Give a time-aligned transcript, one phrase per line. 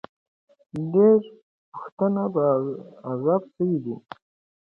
[0.91, 1.17] ډېر
[1.73, 2.43] پښتانه په
[3.09, 3.95] عذاب سوي دي.